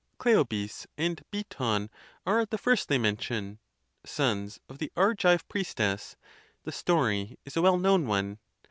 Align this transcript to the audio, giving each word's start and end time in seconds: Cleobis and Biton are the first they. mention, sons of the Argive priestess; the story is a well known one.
Cleobis 0.17 0.87
and 0.97 1.21
Biton 1.31 1.87
are 2.25 2.43
the 2.47 2.57
first 2.57 2.87
they. 2.89 2.97
mention, 2.97 3.59
sons 4.03 4.59
of 4.67 4.79
the 4.79 4.91
Argive 4.97 5.47
priestess; 5.47 6.15
the 6.63 6.71
story 6.71 7.37
is 7.45 7.55
a 7.55 7.61
well 7.61 7.77
known 7.77 8.07
one. 8.07 8.39